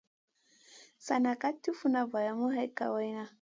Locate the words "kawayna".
2.77-3.23